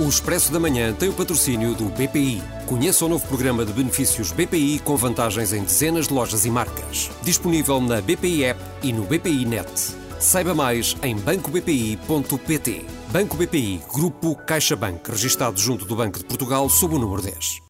O 0.00 0.08
Expresso 0.08 0.52
da 0.52 0.60
Manhã 0.60 0.92
tem 0.92 1.08
o 1.08 1.12
patrocínio 1.12 1.74
do 1.74 1.86
BPI. 1.86 2.40
Conheça 2.66 3.04
o 3.04 3.08
novo 3.08 3.26
programa 3.26 3.64
de 3.64 3.72
benefícios 3.72 4.30
BPI 4.30 4.78
com 4.78 4.96
vantagens 4.96 5.52
em 5.52 5.64
dezenas 5.64 6.06
de 6.06 6.14
lojas 6.14 6.44
e 6.44 6.50
marcas. 6.50 7.10
Disponível 7.22 7.80
na 7.80 8.00
BPI 8.00 8.44
App 8.44 8.60
e 8.80 8.92
no 8.92 9.02
BPI 9.02 9.44
Net. 9.44 9.68
Saiba 10.20 10.54
mais 10.54 10.96
em 11.02 11.16
bancobpi.pt. 11.16 12.86
Banco 13.10 13.36
BPI, 13.36 13.82
Grupo 13.92 14.36
CaixaBank, 14.36 15.10
registado 15.10 15.58
junto 15.58 15.84
do 15.84 15.96
Banco 15.96 16.20
de 16.20 16.26
Portugal 16.26 16.70
sob 16.70 16.94
o 16.94 16.98
número 17.00 17.22
10. 17.22 17.62